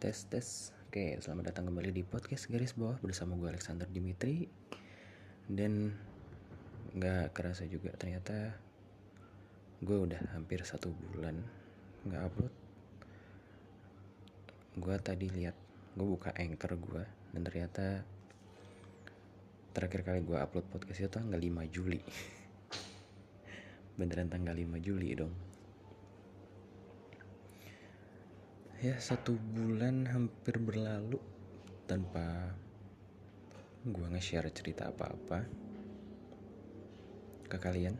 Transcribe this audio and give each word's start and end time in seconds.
tes 0.00 0.16
tes 0.32 0.72
oke 0.88 1.20
selamat 1.20 1.52
datang 1.52 1.68
kembali 1.68 1.92
di 1.92 2.00
podcast 2.00 2.48
garis 2.48 2.72
bawah 2.72 2.96
bersama 3.04 3.36
gue 3.36 3.52
Alexander 3.52 3.84
Dimitri. 3.84 4.48
Dan 5.44 5.92
nggak 6.96 7.36
kerasa 7.36 7.68
juga 7.68 7.92
ternyata 8.00 8.56
gue 9.84 9.98
udah 10.00 10.16
hampir 10.32 10.64
satu 10.64 10.88
bulan 10.88 11.36
nggak 12.08 12.22
upload. 12.32 12.54
Gue 14.80 14.96
tadi 15.04 15.28
lihat 15.28 15.60
gue 15.92 16.06
buka 16.08 16.32
anchor 16.32 16.80
gue 16.80 17.04
dan 17.36 17.40
ternyata 17.44 18.00
terakhir 19.76 20.00
kali 20.00 20.24
gue 20.24 20.40
upload 20.40 20.64
podcast 20.72 20.96
itu 20.96 21.12
tanggal 21.12 21.36
5 21.36 21.76
Juli. 21.76 22.00
Beneran 24.00 24.32
tanggal 24.32 24.56
5 24.56 24.80
Juli 24.80 25.12
dong 25.12 25.49
ya 28.80 28.96
satu 28.96 29.36
bulan 29.36 30.08
hampir 30.08 30.56
berlalu 30.56 31.20
tanpa 31.84 32.48
gue 33.84 34.06
nge-share 34.08 34.48
cerita 34.56 34.88
apa-apa 34.88 35.44
ke 37.44 37.60
kalian. 37.60 37.92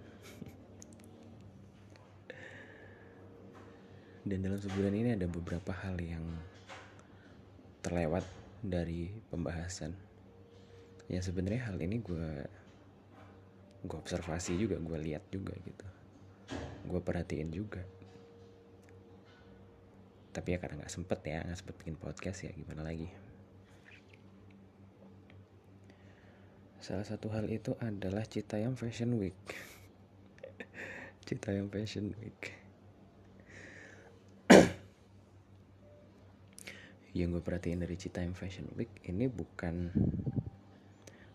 Dan 4.24 4.40
dalam 4.40 4.56
sebulan 4.56 4.96
ini 4.96 5.10
ada 5.20 5.28
beberapa 5.28 5.68
hal 5.68 6.01
yang 6.01 6.24
terlewat 7.84 8.24
dari 8.65 9.12
pembahasan. 9.28 9.92
Ya 11.12 11.20
sebenarnya 11.20 11.68
hal 11.68 11.76
ini 11.76 12.01
gue 12.01 12.28
gue 13.84 13.98
observasi 14.01 14.56
juga 14.56 14.80
gue 14.80 14.96
lihat 14.96 15.28
juga 15.28 15.52
gitu. 15.60 15.87
Gue 16.88 17.04
perhatiin 17.04 17.52
juga 17.52 17.84
tapi 20.30 20.54
ya 20.54 20.58
karena 20.62 20.78
nggak 20.82 20.94
sempet 20.94 21.18
ya 21.26 21.42
nggak 21.42 21.58
sempet 21.58 21.74
bikin 21.82 21.98
podcast 21.98 22.46
ya 22.46 22.54
gimana 22.54 22.86
lagi? 22.86 23.10
Salah 26.80 27.04
satu 27.04 27.28
hal 27.34 27.50
itu 27.50 27.76
adalah 27.82 28.24
Citayam 28.24 28.78
Fashion 28.78 29.18
Week. 29.18 29.37
Citayam 31.26 31.68
Fashion 31.68 32.14
Week. 32.16 32.40
Yang 37.18 37.28
gue 37.37 37.42
perhatiin 37.42 37.82
dari 37.82 37.98
Citayam 37.98 38.32
Fashion 38.32 38.70
Week 38.78 38.90
ini 39.10 39.26
bukan 39.28 39.90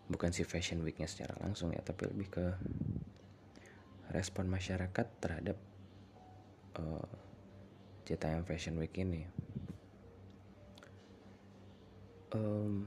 bukan 0.06 0.30
si 0.32 0.42
Fashion 0.42 0.82
Weeknya 0.82 1.06
secara 1.10 1.36
langsung 1.42 1.74
ya 1.74 1.82
tapi 1.82 2.06
lebih 2.08 2.28
ke 2.30 2.46
respon 4.14 4.46
masyarakat 4.46 5.06
terhadap 5.18 5.58
uh, 6.78 7.25
Citayam 8.06 8.46
Fashion 8.46 8.78
Week 8.78 8.94
ini. 8.94 9.26
Um, 12.30 12.86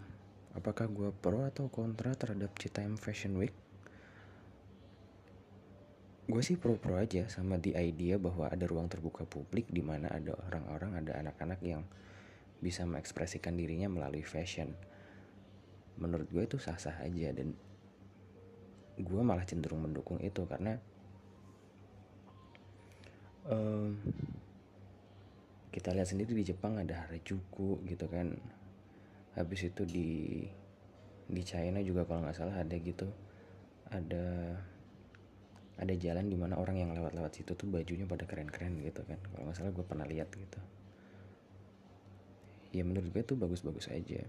apakah 0.56 0.88
gue 0.88 1.12
pro 1.12 1.44
atau 1.44 1.68
kontra 1.68 2.16
terhadap 2.16 2.56
Citayam 2.56 2.96
Fashion 2.96 3.36
Week? 3.36 3.52
Gue 6.30 6.40
sih 6.46 6.56
pro-pro 6.56 6.96
aja 6.96 7.28
sama 7.28 7.60
di 7.60 7.76
idea 7.76 8.16
bahwa 8.16 8.48
ada 8.48 8.64
ruang 8.64 8.88
terbuka 8.88 9.28
publik 9.28 9.68
di 9.68 9.84
mana 9.84 10.08
ada 10.08 10.38
orang-orang 10.48 11.04
ada 11.04 11.20
anak-anak 11.20 11.60
yang 11.68 11.84
bisa 12.64 12.88
mengekspresikan 12.88 13.60
dirinya 13.60 13.92
melalui 13.92 14.24
fashion. 14.24 14.72
Menurut 16.00 16.32
gue 16.32 16.48
itu 16.48 16.56
sah-sah 16.62 17.02
aja 17.04 17.36
dan 17.36 17.58
gue 18.96 19.22
malah 19.26 19.44
cenderung 19.44 19.84
mendukung 19.84 20.22
itu 20.22 20.46
karena 20.46 20.78
um, 23.50 23.98
kita 25.80 25.96
lihat 25.96 26.12
sendiri 26.12 26.36
di 26.36 26.44
Jepang 26.44 26.76
ada 26.76 27.08
Harajuku 27.08 27.80
gitu 27.88 28.06
kan. 28.12 28.36
Habis 29.40 29.72
itu 29.72 29.88
di 29.88 30.44
di 31.24 31.42
China 31.48 31.80
juga 31.80 32.04
kalau 32.04 32.28
nggak 32.28 32.36
salah 32.36 32.60
ada 32.60 32.76
gitu. 32.76 33.08
Ada 33.88 34.60
ada 35.80 35.94
jalan 35.96 36.28
di 36.28 36.36
mana 36.36 36.60
orang 36.60 36.84
yang 36.84 36.92
lewat-lewat 36.92 37.32
situ 37.32 37.56
tuh 37.56 37.72
bajunya 37.72 38.04
pada 38.04 38.28
keren-keren 38.28 38.76
gitu 38.84 39.08
kan. 39.08 39.16
Kalau 39.24 39.48
nggak 39.48 39.56
salah 39.56 39.72
gue 39.72 39.86
pernah 39.88 40.04
lihat 40.04 40.28
gitu. 40.36 40.60
Ya 42.76 42.84
menurut 42.84 43.16
gue 43.16 43.24
tuh 43.24 43.40
bagus-bagus 43.40 43.88
aja. 43.88 44.28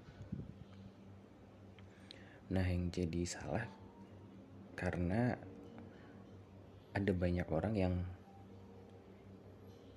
Nah 2.55 2.63
yang 2.63 2.95
jadi 2.95 3.27
salah 3.27 3.67
karena 4.79 5.35
ada 6.95 7.11
banyak 7.11 7.47
orang 7.51 7.75
yang 7.75 7.95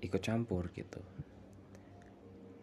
ikut 0.01 0.19
campur 0.19 0.67
gitu 0.73 0.99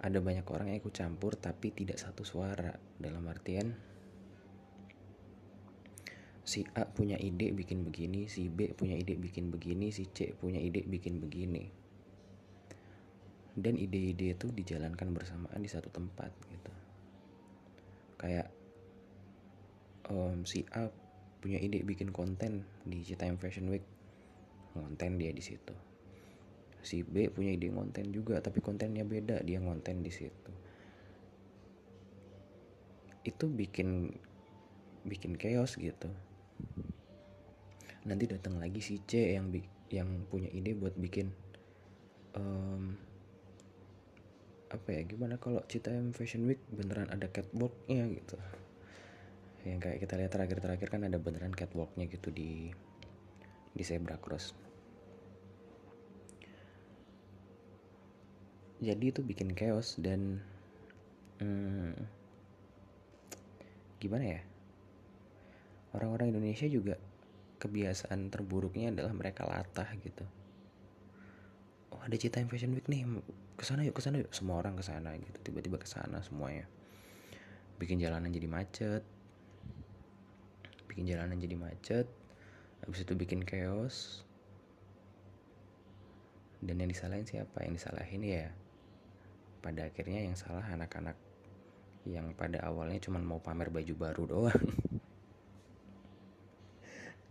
ada 0.00 0.19
banyak 0.25 0.49
orang 0.49 0.72
yang 0.72 0.81
ikut 0.81 0.97
campur 0.97 1.37
tapi 1.37 1.77
tidak 1.77 2.00
satu 2.00 2.25
suara. 2.25 2.72
Dalam 2.97 3.21
artian 3.28 3.69
si 6.41 6.65
A 6.72 6.88
punya 6.88 7.21
ide 7.21 7.53
bikin 7.53 7.84
begini 7.84 8.27
si 8.27 8.49
B 8.49 8.72
punya 8.72 8.97
ide 8.97 9.15
bikin 9.15 9.53
begini 9.53 9.93
si 9.93 10.09
C 10.09 10.33
punya 10.33 10.56
ide 10.56 10.89
bikin 10.89 11.21
begini. 11.21 11.69
Dan 13.60 13.77
ide-ide 13.77 14.39
itu 14.39 14.49
dijalankan 14.49 15.10
bersamaan 15.12 15.60
di 15.60 15.69
satu 15.69 15.93
tempat 15.93 16.33
gitu. 16.49 16.72
Kayak 18.16 18.49
um, 20.09 20.49
si 20.49 20.65
A 20.72 20.89
punya 21.44 21.60
ide 21.60 21.84
bikin 21.84 22.09
konten 22.09 22.65
di 22.89 23.05
Citayam 23.05 23.37
Fashion 23.37 23.69
Week. 23.69 23.84
Konten 24.72 25.19
dia 25.21 25.34
di 25.34 25.44
situ 25.44 25.90
si 26.81 27.05
B 27.05 27.29
punya 27.29 27.53
ide 27.53 27.69
konten 27.69 28.09
juga 28.13 28.41
tapi 28.41 28.65
kontennya 28.65 29.05
beda 29.05 29.45
dia 29.45 29.61
konten 29.61 30.01
di 30.01 30.13
situ. 30.13 30.53
Itu 33.25 33.53
bikin 33.53 34.09
bikin 35.05 35.37
chaos 35.37 35.77
gitu. 35.77 36.09
Nanti 38.09 38.25
datang 38.29 38.57
lagi 38.57 38.81
si 38.81 39.01
C 39.05 39.37
yang 39.37 39.53
yang 39.93 40.25
punya 40.29 40.49
ide 40.53 40.73
buat 40.73 40.97
bikin 40.97 41.29
um, 42.37 42.97
apa 44.71 44.89
ya 44.95 45.03
gimana 45.03 45.35
kalau 45.37 45.61
Citayam 45.67 46.15
Fashion 46.15 46.47
Week 46.47 46.63
beneran 46.71 47.11
ada 47.11 47.29
catwalknya 47.29 48.07
gitu. 48.15 48.37
Yang 49.67 49.79
kayak 49.85 49.99
kita 50.01 50.15
lihat 50.17 50.33
terakhir-terakhir 50.33 50.89
kan 50.89 51.03
ada 51.05 51.21
beneran 51.21 51.53
catwalknya 51.53 52.09
gitu 52.09 52.33
di 52.33 52.73
di 53.71 53.83
Zebra 53.85 54.17
Cross 54.17 54.59
jadi 58.81 59.13
itu 59.13 59.21
bikin 59.21 59.53
chaos 59.53 60.01
dan 60.01 60.41
hmm, 61.37 61.93
gimana 64.01 64.41
ya? 64.41 64.41
Orang-orang 65.93 66.33
Indonesia 66.33 66.65
juga 66.65 66.97
kebiasaan 67.61 68.33
terburuknya 68.33 68.89
adalah 68.89 69.13
mereka 69.13 69.45
latah 69.45 69.85
gitu. 70.01 70.25
Oh 71.93 72.01
ada 72.01 72.17
Citayam 72.17 72.49
Fashion 72.49 72.73
Week 72.73 72.89
nih 72.89 73.05
ke 73.61 73.69
sana 73.69 73.85
yuk 73.85 73.93
ke 73.93 74.03
sana 74.03 74.25
yuk. 74.25 74.33
Semua 74.33 74.57
orang 74.65 74.81
ke 74.81 74.85
sana 74.87 75.13
gitu 75.21 75.37
tiba-tiba 75.45 75.77
ke 75.77 75.85
sana 75.85 76.25
semuanya. 76.25 76.65
Bikin 77.77 78.01
jalanan 78.01 78.33
jadi 78.33 78.49
macet. 78.49 79.05
Bikin 80.89 81.05
jalanan 81.05 81.37
jadi 81.37 81.61
macet. 81.61 82.09
Habis 82.81 83.05
itu 83.05 83.13
bikin 83.13 83.45
chaos. 83.45 84.25
Dan 86.65 86.81
yang 86.81 86.89
disalahin 86.89 87.29
siapa? 87.29 87.61
Yang 87.61 87.85
disalahin 87.85 88.25
ya 88.25 88.49
pada 89.60 89.84
akhirnya 89.87 90.25
yang 90.25 90.37
salah 90.37 90.65
anak-anak 90.72 91.16
yang 92.09 92.32
pada 92.32 92.65
awalnya 92.65 92.97
cuma 93.04 93.21
mau 93.21 93.44
pamer 93.44 93.69
baju 93.69 93.94
baru 93.94 94.25
doang. 94.25 94.65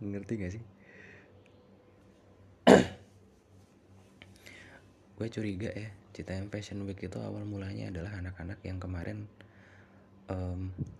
Ngerti 0.00 0.32
gak 0.38 0.52
sih? 0.54 0.62
Gue 5.18 5.28
curiga 5.28 5.74
ya 5.74 5.90
Citayam 6.14 6.46
Fashion 6.48 6.86
Week 6.86 7.02
itu 7.02 7.18
awal 7.18 7.42
mulanya 7.42 7.90
adalah 7.90 8.14
anak-anak 8.22 8.62
yang 8.62 8.78
kemarin 8.78 9.26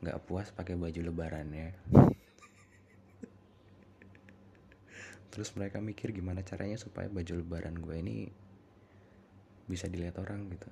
nggak 0.03 0.19
um, 0.19 0.26
puas 0.26 0.50
pakai 0.50 0.75
baju 0.75 1.06
lebarannya. 1.06 1.71
Terus 5.31 5.55
mereka 5.55 5.79
mikir 5.79 6.11
gimana 6.11 6.43
caranya 6.43 6.75
supaya 6.75 7.06
baju 7.06 7.38
lebaran 7.38 7.79
gue 7.79 7.97
ini 8.03 8.26
bisa 9.71 9.87
dilihat 9.87 10.19
orang 10.19 10.50
gitu 10.50 10.67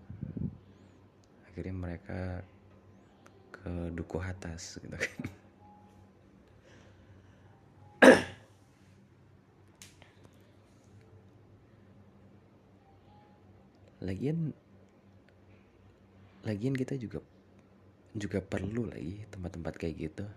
akhirnya 1.58 1.74
mereka 1.74 2.46
ke 3.50 3.90
duku 3.90 4.22
atas 4.22 4.78
gitu 4.78 4.94
kan. 4.94 5.18
Lagian 14.06 14.54
lagian 16.46 16.78
kita 16.78 16.94
juga 16.94 17.18
juga 18.14 18.38
perlu 18.38 18.86
lagi 18.86 19.26
tempat-tempat 19.26 19.74
kayak 19.82 19.98
gitu. 19.98 20.30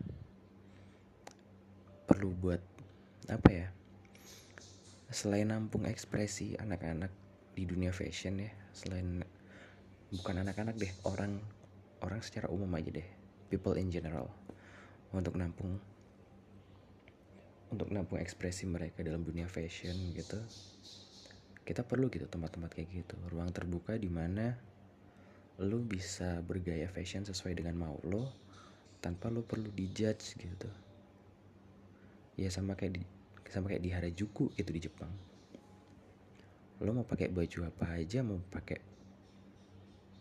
Perlu 2.09 2.33
buat 2.33 2.65
apa 3.29 3.49
ya 3.53 3.69
selain 5.13 5.53
nampung 5.53 5.85
ekspresi 5.85 6.57
anak-anak 6.57 7.13
di 7.53 7.69
dunia 7.69 7.93
fashion 7.93 8.41
ya 8.41 8.49
selain 8.73 9.21
bukan 10.11 10.43
anak-anak 10.43 10.75
deh 10.75 10.91
orang 11.07 11.39
orang 12.03 12.19
secara 12.19 12.51
umum 12.51 12.67
aja 12.75 12.91
deh. 12.91 13.07
People 13.47 13.79
in 13.79 13.87
general. 13.87 14.27
Untuk 15.15 15.39
nampung 15.39 15.79
untuk 17.71 17.87
nampung 17.87 18.19
ekspresi 18.19 18.67
mereka 18.67 18.99
dalam 18.99 19.23
dunia 19.23 19.47
fashion 19.47 20.11
gitu. 20.11 20.35
Kita 21.63 21.87
perlu 21.87 22.11
gitu 22.11 22.27
tempat-tempat 22.27 22.75
kayak 22.75 22.89
gitu. 22.91 23.15
Ruang 23.31 23.55
terbuka 23.55 23.95
di 23.95 24.11
mana 24.11 24.51
lo 25.63 25.79
bisa 25.79 26.43
bergaya 26.43 26.91
fashion 26.91 27.23
sesuai 27.23 27.63
dengan 27.63 27.79
mau 27.79 27.95
lo 28.03 28.27
tanpa 28.99 29.31
lo 29.31 29.47
perlu 29.47 29.71
dijudge 29.71 30.35
gitu. 30.35 30.67
Ya 32.35 32.51
sama 32.51 32.75
kayak 32.75 32.99
di 32.99 33.03
sama 33.47 33.71
kayak 33.71 33.83
di 33.83 33.91
Harajuku 33.95 34.51
gitu 34.59 34.71
di 34.75 34.81
Jepang. 34.83 35.11
Lo 36.83 36.91
mau 36.91 37.07
pakai 37.07 37.31
baju 37.31 37.67
apa 37.67 37.95
aja 37.95 38.19
mau 38.23 38.39
pakai 38.51 38.90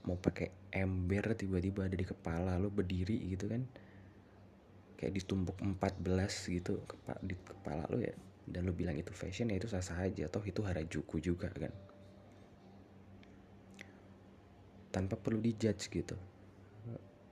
mau 0.08 0.17
pakai 0.17 0.73
ember 0.73 1.37
tiba-tiba 1.37 1.85
ada 1.85 1.97
di 1.97 2.06
kepala 2.06 2.56
lo 2.56 2.73
berdiri 2.73 3.20
gitu 3.29 3.50
kan. 3.50 3.62
Kayak 4.97 5.25
ditumpuk 5.25 5.56
14 5.61 6.56
gitu 6.56 6.81
di 7.25 7.37
kepala 7.37 7.85
lo 7.93 8.00
ya. 8.00 8.14
Dan 8.50 8.67
lo 8.67 8.73
bilang 8.73 8.97
itu 8.97 9.12
fashion 9.12 9.52
ya 9.52 9.61
itu 9.61 9.69
sah 9.69 9.85
sah 9.85 10.00
aja. 10.00 10.29
Toh 10.32 10.44
itu 10.44 10.64
harajuku 10.64 11.20
juga 11.20 11.52
kan. 11.52 11.73
Tanpa 14.91 15.20
perlu 15.20 15.38
dijudge 15.38 15.87
gitu. 15.93 16.17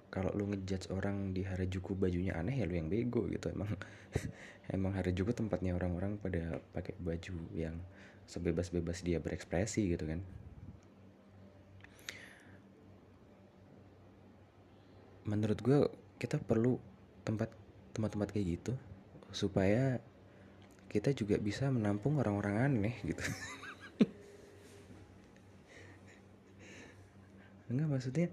Kalau 0.09 0.33
lo 0.33 0.49
ngejudge 0.49 0.89
orang 0.89 1.37
di 1.37 1.45
harajuku 1.45 1.93
bajunya 1.93 2.33
aneh 2.33 2.57
ya 2.61 2.65
lo 2.65 2.75
yang 2.77 2.89
bego 2.89 3.29
gitu. 3.29 3.53
Emang 3.53 3.77
emang 4.77 4.93
harajuku 4.97 5.33
tempatnya 5.33 5.77
orang-orang 5.77 6.21
pada 6.21 6.61
pakai 6.73 6.97
baju 7.01 7.37
yang 7.53 7.77
sebebas-bebas 8.29 9.01
dia 9.01 9.17
berekspresi 9.25 9.89
gitu 9.89 10.05
kan 10.05 10.21
menurut 15.29 15.61
gue 15.61 15.85
kita 16.17 16.41
perlu 16.41 16.81
tempat 17.23 17.53
tempat-tempat 17.93 18.33
kayak 18.33 18.47
gitu 18.57 18.73
supaya 19.29 20.01
kita 20.89 21.13
juga 21.13 21.37
bisa 21.37 21.69
menampung 21.69 22.17
orang-orang 22.17 22.57
aneh 22.65 22.97
gitu. 23.05 23.21
Enggak 27.69 27.89
maksudnya 27.93 28.33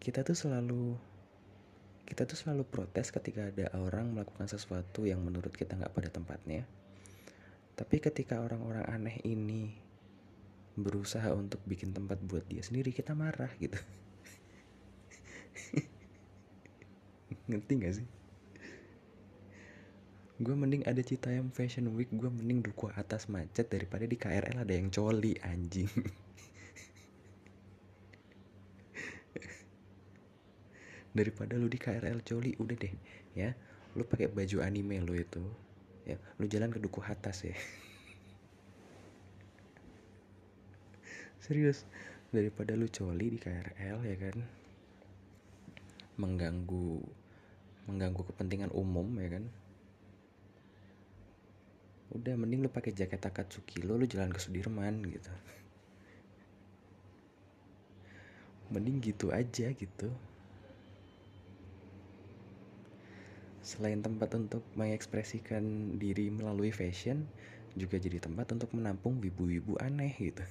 kita 0.00 0.24
tuh 0.24 0.32
selalu 0.32 0.96
kita 2.08 2.24
tuh 2.24 2.40
selalu 2.40 2.64
protes 2.64 3.12
ketika 3.12 3.52
ada 3.52 3.68
orang 3.76 4.16
melakukan 4.16 4.48
sesuatu 4.48 5.04
yang 5.04 5.20
menurut 5.20 5.52
kita 5.52 5.76
nggak 5.76 5.92
pada 5.92 6.08
tempatnya. 6.08 6.64
Tapi 7.76 8.00
ketika 8.00 8.40
orang-orang 8.40 8.88
aneh 8.88 9.20
ini 9.28 9.84
berusaha 10.74 11.30
untuk 11.36 11.62
bikin 11.68 11.94
tempat 11.94 12.18
buat 12.18 12.42
dia 12.50 12.62
sendiri 12.62 12.90
kita 12.90 13.14
marah 13.14 13.50
gitu 13.62 13.78
ngerti 17.48 17.72
gak 17.80 17.94
sih? 18.00 18.08
Gue 20.34 20.58
mending 20.58 20.82
ada 20.82 20.98
Citayam 20.98 21.54
Fashion 21.54 21.94
Week 21.94 22.10
gue 22.10 22.26
mending 22.26 22.66
duku 22.66 22.90
atas 22.90 23.30
macet 23.30 23.70
daripada 23.70 24.02
di 24.02 24.18
KRL 24.18 24.66
ada 24.66 24.74
yang 24.74 24.90
coli 24.90 25.38
anjing. 25.46 25.86
Daripada 31.14 31.54
lu 31.54 31.70
di 31.70 31.78
KRL 31.78 32.26
coli 32.26 32.58
udah 32.58 32.74
deh 32.74 32.90
ya. 33.38 33.54
Lu 33.94 34.02
pakai 34.02 34.26
baju 34.26 34.58
anime 34.66 34.98
lu 35.06 35.14
itu 35.14 35.46
ya. 36.02 36.18
Lu 36.42 36.50
jalan 36.50 36.74
ke 36.74 36.82
duku 36.82 36.98
atas 37.06 37.46
ya. 37.46 37.54
Serius 41.38 41.86
daripada 42.34 42.74
lu 42.74 42.90
coli 42.90 43.30
di 43.30 43.38
KRL 43.38 44.02
ya 44.02 44.16
kan 44.18 44.36
mengganggu 46.18 47.23
mengganggu 47.88 48.22
kepentingan 48.30 48.70
umum 48.82 49.08
ya 49.22 49.28
kan? 49.34 49.44
Udah 52.16 52.34
mending 52.40 52.60
lu 52.64 52.70
pakai 52.76 52.92
jaket 52.98 53.20
Akatsuki 53.28 53.78
lo 53.86 53.94
lu 54.00 54.06
jalan 54.12 54.30
ke 54.32 54.40
Sudirman 54.44 54.94
gitu. 55.14 55.32
Mending 58.72 58.98
gitu 59.04 59.26
aja 59.32 59.66
gitu. 59.72 60.08
Selain 63.70 63.98
tempat 64.06 64.30
untuk 64.40 64.62
mengekspresikan 64.78 65.64
diri 66.02 66.26
melalui 66.38 66.70
fashion 66.70 67.18
juga 67.80 67.96
jadi 67.98 68.18
tempat 68.22 68.46
untuk 68.54 68.70
menampung 68.78 69.14
wibu-wibu 69.24 69.74
aneh 69.82 70.12
gitu. 70.26 70.44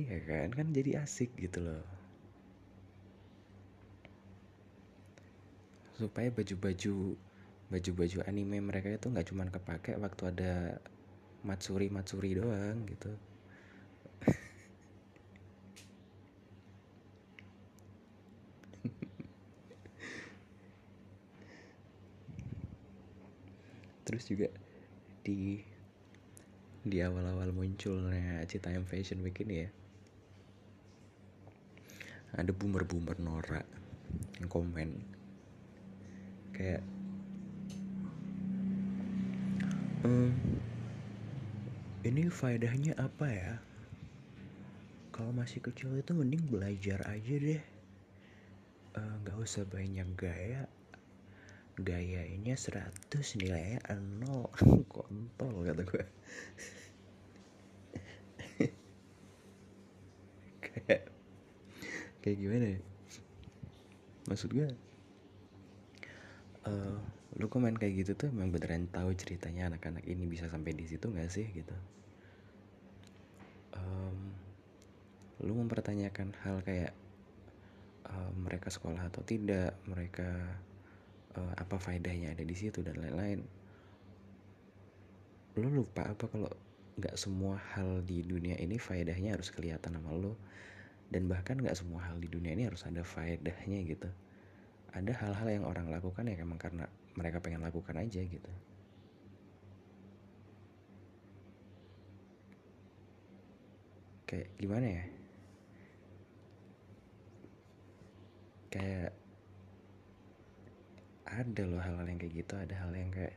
Iya 0.00 0.16
kan? 0.28 0.48
Kan 0.56 0.66
jadi 0.76 0.90
asik 1.04 1.30
gitu 1.44 1.58
loh 1.66 1.97
supaya 5.98 6.30
baju-baju 6.30 7.18
baju-baju 7.68 8.18
anime 8.30 8.62
mereka 8.62 8.94
itu 8.94 9.10
nggak 9.10 9.26
cuma 9.28 9.44
kepake 9.50 9.98
waktu 9.98 10.22
ada 10.30 10.78
matsuri 11.42 11.90
matsuri 11.90 12.38
doang 12.38 12.86
gitu. 12.86 13.10
Terus 24.06 24.24
juga 24.30 24.46
di 25.26 25.66
di 26.88 27.04
awal-awal 27.04 27.52
munculnya 27.52 28.40
Citayam 28.48 28.88
Fashion 28.88 29.20
Week 29.20 29.36
ini 29.44 29.66
ya 29.66 29.68
ada 32.38 32.54
boomer-boomer 32.54 33.18
Nora 33.20 33.60
yang 34.40 34.48
komen 34.48 35.17
kayak 36.58 36.82
ehm, 40.02 40.34
ini 42.02 42.26
faedahnya 42.26 42.98
apa 42.98 43.26
ya? 43.30 43.62
Kalau 45.14 45.30
masih 45.30 45.62
kecil 45.62 45.94
itu 45.94 46.10
mending 46.10 46.50
belajar 46.50 46.98
aja 47.06 47.34
deh. 47.38 47.62
Eh, 48.98 49.14
nggak 49.22 49.38
uh, 49.38 49.46
usah 49.46 49.62
banyak 49.70 50.18
gaya. 50.18 50.66
Gayanya 51.78 52.58
100 52.58 53.38
nilainya 53.38 53.78
0 53.94 54.50
kontol 54.90 55.62
kata 55.62 55.86
gue 55.86 56.04
kayak 60.66 61.06
kayak 62.18 62.34
gimana 62.42 62.66
ya? 62.74 62.82
Maksud 64.26 64.50
gue 64.50 64.87
uh, 66.68 66.96
lu 67.36 67.46
komen 67.48 67.76
kayak 67.76 68.04
gitu 68.04 68.12
tuh 68.16 68.28
emang 68.32 68.52
beneran 68.52 68.88
tahu 68.88 69.14
ceritanya 69.16 69.72
anak-anak 69.72 70.04
ini 70.04 70.24
bisa 70.28 70.48
sampai 70.48 70.76
di 70.76 70.84
situ 70.84 71.08
nggak 71.08 71.30
sih 71.32 71.46
gitu? 71.52 71.76
Um, 73.78 74.34
lu 75.44 75.54
mempertanyakan 75.54 76.34
hal 76.42 76.60
kayak 76.66 76.92
uh, 78.10 78.32
mereka 78.34 78.68
sekolah 78.72 79.06
atau 79.06 79.22
tidak 79.22 79.76
mereka 79.86 80.28
uh, 81.38 81.54
apa 81.54 81.78
faedahnya 81.78 82.34
ada 82.34 82.42
di 82.42 82.56
situ 82.56 82.82
dan 82.82 82.98
lain-lain. 82.98 83.40
Lu 85.58 85.68
lupa 85.70 86.10
apa 86.10 86.26
kalau 86.26 86.50
nggak 86.98 87.14
semua 87.14 87.60
hal 87.76 88.02
di 88.02 88.26
dunia 88.26 88.58
ini 88.58 88.82
faedahnya 88.82 89.38
harus 89.38 89.54
kelihatan 89.54 89.94
sama 89.94 90.10
lu? 90.10 90.34
Dan 91.08 91.24
bahkan 91.30 91.56
nggak 91.56 91.78
semua 91.78 92.04
hal 92.04 92.20
di 92.20 92.28
dunia 92.28 92.52
ini 92.52 92.68
harus 92.68 92.84
ada 92.84 93.00
faedahnya 93.00 93.80
gitu 93.86 94.10
ada 94.98 95.12
hal-hal 95.14 95.48
yang 95.48 95.64
orang 95.64 95.86
lakukan 95.94 96.26
ya 96.26 96.42
emang 96.42 96.58
karena 96.58 96.90
mereka 97.14 97.38
pengen 97.38 97.62
lakukan 97.62 97.94
aja 97.94 98.18
gitu. 98.18 98.52
Kayak 104.28 104.48
gimana 104.58 104.86
ya? 104.86 105.04
Kayak 108.68 109.12
ada 111.28 111.62
loh 111.68 111.80
hal-hal 111.80 112.06
yang 112.08 112.18
kayak 112.18 112.34
gitu 112.44 112.54
ada 112.56 112.74
hal 112.74 112.92
yang 112.96 113.10
kayak 113.12 113.36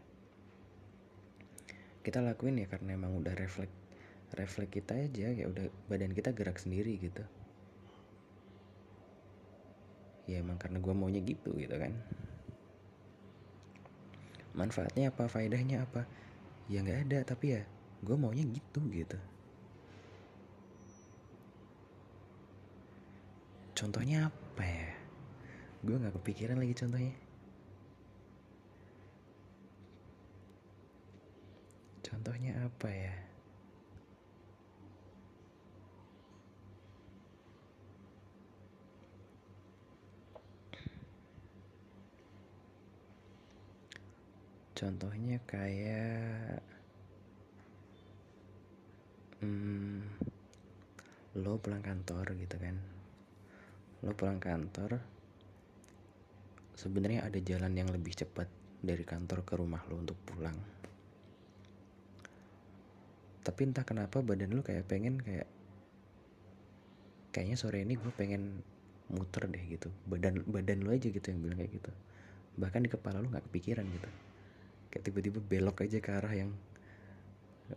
kita 2.01 2.17
lakuin 2.23 2.57
ya 2.57 2.67
karena 2.71 2.97
emang 2.97 3.13
udah 3.19 3.35
refleks 3.37 3.75
refleks 4.33 4.73
kita 4.73 4.97
aja 4.97 5.35
kayak 5.35 5.49
udah 5.51 5.65
badan 5.91 6.15
kita 6.15 6.33
gerak 6.33 6.57
sendiri 6.57 6.97
gitu 6.97 7.21
ya 10.31 10.39
emang 10.39 10.55
karena 10.55 10.79
gue 10.79 10.93
maunya 10.95 11.19
gitu 11.19 11.51
gitu 11.59 11.75
kan. 11.75 11.91
Manfaatnya 14.55 15.11
apa? 15.11 15.27
Faedahnya 15.27 15.83
apa? 15.83 16.07
Ya 16.71 16.79
nggak 16.79 17.11
ada 17.11 17.19
tapi 17.35 17.59
ya 17.59 17.61
gue 17.99 18.15
maunya 18.15 18.47
gitu 18.47 18.79
gitu. 18.87 19.19
Contohnya 23.75 24.31
apa 24.31 24.63
ya? 24.63 24.91
Gue 25.83 25.99
nggak 25.99 26.15
kepikiran 26.23 26.55
lagi 26.55 26.75
contohnya. 26.79 27.15
Contohnya 32.01 32.51
apa 32.67 32.89
ya 32.91 33.30
contohnya 44.81 45.37
kayak 45.45 46.57
hmm, 49.45 50.01
lo 51.37 51.61
pulang 51.61 51.85
kantor 51.85 52.33
gitu 52.33 52.57
kan. 52.57 52.81
Lo 54.01 54.17
pulang 54.17 54.41
kantor 54.41 54.97
sebenarnya 56.73 57.29
ada 57.29 57.37
jalan 57.37 57.77
yang 57.77 57.93
lebih 57.93 58.17
cepat 58.17 58.49
dari 58.81 59.05
kantor 59.05 59.45
ke 59.45 59.53
rumah 59.53 59.85
lo 59.85 60.01
untuk 60.01 60.17
pulang. 60.25 60.57
Tapi 63.45 63.61
entah 63.69 63.85
kenapa 63.85 64.25
badan 64.25 64.57
lo 64.57 64.65
kayak 64.65 64.89
pengen 64.89 65.21
kayak 65.21 65.45
kayaknya 67.29 67.53
sore 67.53 67.85
ini 67.85 68.01
gue 68.01 68.09
pengen 68.17 68.65
muter 69.13 69.45
deh 69.45 69.61
gitu. 69.69 69.93
Badan 70.09 70.41
badan 70.49 70.81
lo 70.81 70.89
aja 70.89 71.05
gitu 71.05 71.29
yang 71.29 71.45
bilang 71.45 71.61
kayak 71.61 71.69
gitu. 71.69 71.93
Bahkan 72.57 72.81
di 72.81 72.89
kepala 72.89 73.21
lo 73.21 73.29
nggak 73.29 73.45
kepikiran 73.45 73.85
gitu 73.85 74.30
kayak 74.91 75.07
tiba-tiba 75.07 75.39
belok 75.39 75.87
aja 75.87 76.03
ke 76.03 76.11
arah 76.11 76.35
yang 76.35 76.51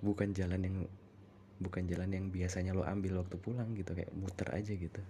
bukan 0.03 0.35
jalan 0.35 0.61
yang 0.67 0.77
bukan 1.63 1.87
jalan 1.87 2.11
yang 2.11 2.27
biasanya 2.35 2.75
lo 2.75 2.83
ambil 2.83 3.23
waktu 3.23 3.39
pulang 3.39 3.79
gitu 3.79 3.95
kayak 3.95 4.11
muter 4.19 4.51
aja 4.51 4.75
gitu. 4.75 5.01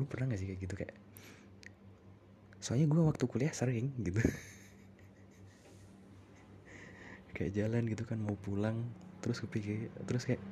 Lu 0.00 0.08
pernah 0.08 0.32
gak 0.32 0.40
sih 0.40 0.48
kayak 0.48 0.60
gitu 0.64 0.74
kayak 0.78 0.96
soalnya 2.58 2.88
gue 2.88 3.02
waktu 3.04 3.24
kuliah 3.28 3.52
sering 3.52 3.92
gitu. 4.02 4.18
Kayak 7.38 7.54
jalan 7.54 7.86
gitu 7.86 8.02
kan 8.02 8.18
mau 8.18 8.34
pulang 8.34 8.82
terus 9.22 9.38
kepikir 9.38 9.94
terus 10.10 10.26
kayak 10.26 10.42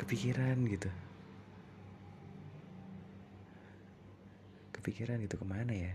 kepikiran 0.00 0.56
gitu. 0.64 0.88
Kepikiran 4.72 5.20
gitu 5.20 5.36
ke 5.36 5.44
mana 5.44 5.76
ya 5.76 5.92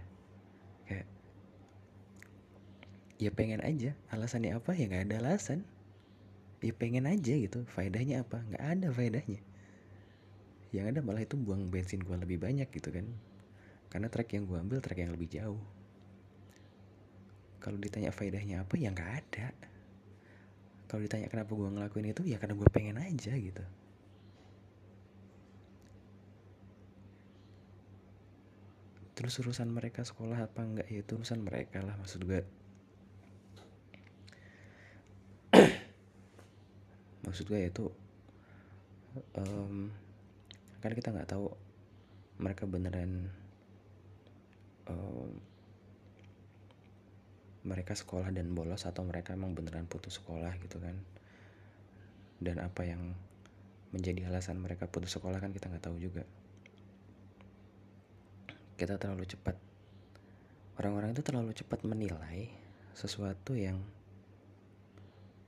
kayak 0.86 1.10
ya 3.19 3.35
pengen 3.35 3.59
aja 3.59 3.91
alasannya 4.15 4.55
apa? 4.55 4.71
Ya 4.73 4.88
nggak 4.88 5.11
ada 5.11 5.15
alasan. 5.19 5.67
Ya 6.63 6.71
pengen 6.71 7.03
aja 7.03 7.35
gitu 7.35 7.67
faedahnya 7.67 8.23
apa? 8.23 8.39
Nggak 8.47 8.63
ada 8.63 8.88
faedahnya. 8.95 9.43
Yang 10.71 10.85
ada 10.95 10.99
malah 11.03 11.23
itu 11.27 11.35
buang 11.35 11.67
bensin 11.67 11.99
gue 11.99 12.15
lebih 12.15 12.39
banyak 12.39 12.71
gitu 12.71 12.89
kan. 12.95 13.05
Karena 13.91 14.07
trek 14.07 14.31
yang 14.31 14.47
gue 14.47 14.55
ambil 14.55 14.79
trek 14.79 15.03
yang 15.03 15.11
lebih 15.11 15.27
jauh. 15.27 15.59
Kalau 17.59 17.75
ditanya 17.75 18.15
faedahnya 18.15 18.63
apa 18.63 18.79
ya 18.79 18.95
nggak 18.95 19.11
ada. 19.11 19.51
Kalau 20.88 21.03
ditanya 21.03 21.27
kenapa 21.27 21.51
gue 21.51 21.69
ngelakuin 21.69 22.07
itu 22.15 22.23
ya 22.23 22.39
karena 22.39 22.55
gue 22.55 22.69
pengen 22.71 22.97
aja 23.03 23.35
gitu. 23.35 23.65
Terus 29.19 29.35
urusan 29.43 29.67
mereka 29.67 30.07
sekolah 30.07 30.47
apa 30.47 30.63
enggak 30.63 30.88
ya 30.88 31.03
itu 31.03 31.19
urusan 31.19 31.43
mereka 31.43 31.83
lah 31.83 31.99
maksud 31.99 32.23
gue 32.23 32.58
maksud 37.29 37.45
gue 37.45 37.62
itu 37.62 37.86
um, 39.38 39.93
kan 40.81 40.91
kita 40.98 41.13
nggak 41.13 41.29
tahu 41.29 41.53
mereka 42.41 42.65
beneran 42.65 43.29
um, 44.89 45.29
mereka 47.67 47.93
sekolah 47.93 48.31
dan 48.31 48.55
bolos 48.55 48.88
atau 48.88 49.03
mereka 49.03 49.36
emang 49.36 49.53
beneran 49.53 49.86
putus 49.86 50.17
sekolah 50.17 50.55
gitu 50.63 50.79
kan. 50.79 50.95
Dan 52.39 52.63
apa 52.63 52.88
yang 52.88 53.13
menjadi 53.91 54.31
alasan 54.31 54.63
mereka 54.63 54.88
putus 54.88 55.13
sekolah 55.13 55.43
kan 55.43 55.51
kita 55.51 55.67
nggak 55.67 55.83
tahu 55.83 56.00
juga. 56.00 56.24
Kita 58.79 58.95
terlalu 58.95 59.27
cepat 59.27 59.59
orang-orang 60.79 61.12
itu 61.12 61.21
terlalu 61.21 61.51
cepat 61.51 61.83
menilai 61.83 62.48
sesuatu 62.95 63.59
yang 63.59 63.83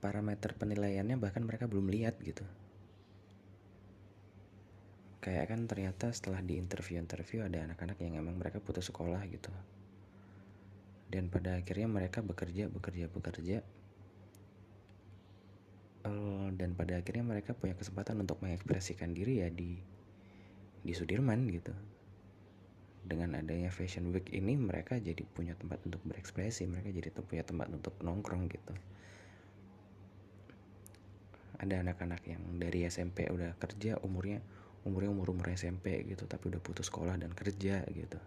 parameter 0.02 0.58
penilaiannya 0.58 1.14
bahkan 1.14 1.46
mereka 1.46 1.70
belum 1.70 1.86
lihat 1.86 2.18
gitu. 2.26 2.42
Kayak 5.22 5.54
kan 5.54 5.70
ternyata 5.70 6.10
setelah 6.10 6.42
di 6.42 6.58
interview-interview 6.58 7.46
ada 7.46 7.62
anak-anak 7.62 7.94
yang 8.02 8.18
emang 8.18 8.34
mereka 8.34 8.58
putus 8.58 8.90
sekolah 8.90 9.22
gitu. 9.30 9.54
Dan 11.06 11.30
pada 11.30 11.54
akhirnya 11.54 11.86
mereka 11.86 12.18
bekerja 12.18 12.66
bekerja 12.66 13.06
bekerja. 13.14 13.62
Uh, 16.02 16.50
dan 16.58 16.74
pada 16.74 16.98
akhirnya 16.98 17.22
mereka 17.22 17.54
punya 17.54 17.78
kesempatan 17.78 18.26
untuk 18.26 18.42
mengekspresikan 18.42 19.14
diri 19.14 19.46
ya 19.46 19.54
di 19.54 19.78
di 20.82 20.92
Sudirman 20.98 21.46
gitu. 21.46 21.70
Dengan 23.06 23.38
adanya 23.38 23.70
Fashion 23.70 24.10
Week 24.10 24.26
ini 24.34 24.58
mereka 24.58 24.98
jadi 24.98 25.22
punya 25.22 25.54
tempat 25.54 25.78
untuk 25.86 26.02
berekspresi 26.02 26.66
mereka 26.66 26.90
jadi 26.90 27.14
punya 27.14 27.46
tempat 27.46 27.70
untuk 27.70 27.94
nongkrong 28.02 28.50
gitu 28.50 28.74
ada 31.62 31.78
anak-anak 31.78 32.26
yang 32.26 32.42
dari 32.58 32.82
SMP 32.90 33.30
udah 33.30 33.54
kerja 33.62 34.02
umurnya 34.02 34.42
umurnya 34.82 35.14
umur 35.14 35.30
umur 35.30 35.54
SMP 35.54 36.02
gitu 36.10 36.26
tapi 36.26 36.50
udah 36.50 36.58
putus 36.58 36.90
sekolah 36.90 37.14
dan 37.14 37.30
kerja 37.30 37.86
gitu. 37.86 38.18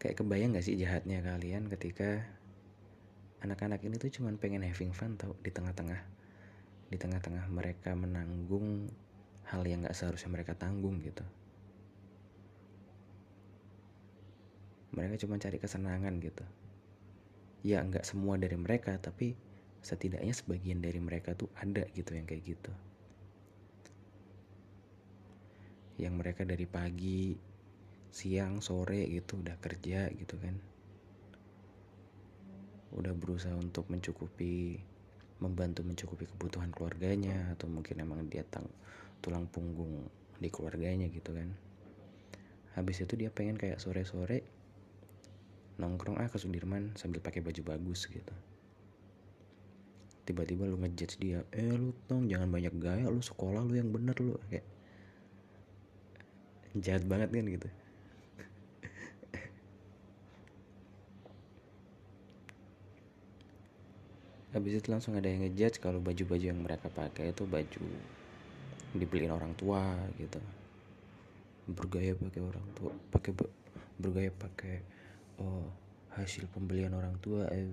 Kayak 0.00 0.16
kebayang 0.16 0.56
gak 0.56 0.64
sih 0.64 0.80
jahatnya 0.80 1.20
kalian 1.20 1.68
ketika 1.68 2.24
anak-anak 3.44 3.84
ini 3.84 4.00
tuh 4.00 4.08
cuman 4.08 4.40
pengen 4.40 4.64
having 4.64 4.96
fun 4.96 5.20
tau 5.20 5.36
di 5.44 5.52
tengah-tengah 5.52 6.00
di 6.88 6.96
tengah-tengah 6.96 7.44
mereka 7.52 7.92
menanggung 7.92 8.88
hal 9.44 9.60
yang 9.68 9.84
gak 9.84 9.92
seharusnya 9.92 10.32
mereka 10.32 10.56
tanggung 10.56 11.04
gitu. 11.04 11.22
Mereka 14.96 15.20
cuma 15.20 15.36
cari 15.36 15.60
kesenangan 15.60 16.16
gitu. 16.18 16.42
Ya 17.60 17.84
nggak 17.84 18.08
semua 18.08 18.40
dari 18.40 18.56
mereka 18.56 18.96
tapi 18.96 19.36
setidaknya 19.80 20.32
sebagian 20.36 20.84
dari 20.84 21.00
mereka 21.00 21.32
tuh 21.32 21.48
ada 21.56 21.88
gitu 21.96 22.12
yang 22.12 22.28
kayak 22.28 22.44
gitu. 22.44 22.72
Yang 26.00 26.14
mereka 26.16 26.42
dari 26.44 26.64
pagi 26.68 27.36
siang 28.12 28.60
sore 28.60 29.08
gitu 29.08 29.40
udah 29.40 29.56
kerja 29.60 30.12
gitu 30.12 30.36
kan. 30.36 30.56
Udah 32.96 33.16
berusaha 33.16 33.56
untuk 33.56 33.88
mencukupi 33.88 34.80
membantu 35.40 35.80
mencukupi 35.88 36.28
kebutuhan 36.28 36.68
keluarganya 36.68 37.56
atau 37.56 37.64
mungkin 37.64 37.96
emang 38.04 38.28
dia 38.28 38.44
tang 38.44 38.68
tulang 39.24 39.48
punggung 39.48 40.04
di 40.36 40.52
keluarganya 40.52 41.08
gitu 41.08 41.32
kan. 41.32 41.48
Habis 42.76 43.04
itu 43.04 43.16
dia 43.16 43.32
pengen 43.32 43.56
kayak 43.56 43.80
sore-sore 43.80 44.44
nongkrong 45.80 46.20
ah 46.20 46.28
ke 46.28 46.36
Sudirman 46.36 46.92
sambil 47.00 47.24
pakai 47.24 47.40
baju 47.40 47.64
bagus 47.64 48.04
gitu 48.04 48.36
tiba-tiba 50.30 50.62
lu 50.70 50.78
ngejudge 50.78 51.18
dia 51.18 51.42
eh 51.50 51.74
lu 51.74 51.90
tong 52.06 52.30
jangan 52.30 52.46
banyak 52.46 52.70
gaya 52.78 53.10
lu 53.10 53.18
sekolah 53.18 53.66
lu 53.66 53.74
yang 53.74 53.90
bener 53.90 54.14
lu. 54.22 54.38
Kayak 54.46 54.62
jahat 56.78 57.02
banget 57.10 57.34
kan 57.34 57.46
gitu. 57.50 57.68
Habis 64.50 64.82
itu 64.82 64.88
langsung 64.90 65.14
ada 65.18 65.26
yang 65.26 65.42
ngejudge 65.46 65.82
kalau 65.82 65.98
baju-baju 65.98 66.44
yang 66.46 66.62
mereka 66.62 66.86
pakai 66.90 67.34
itu 67.34 67.42
baju 67.46 67.86
dibeliin 68.94 69.34
orang 69.34 69.54
tua 69.58 69.82
gitu. 70.18 70.38
Bergaya 71.70 72.14
pakai 72.14 72.42
orang 72.42 72.66
tua 72.78 72.94
pakai 73.10 73.30
bergaya 73.98 74.30
pakai 74.30 74.82
oh 75.42 75.66
hasil 76.14 76.50
pembelian 76.50 76.94
orang 76.94 77.14
tua 77.22 77.46
eh, 77.54 77.66